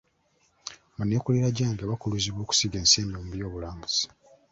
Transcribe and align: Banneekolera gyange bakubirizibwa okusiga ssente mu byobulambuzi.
Banneekolera 0.97 1.49
gyange 1.57 1.81
bakubirizibwa 1.89 2.41
okusiga 2.43 2.79
ssente 2.83 3.15
mu 3.21 3.31
byobulambuzi. 3.35 4.05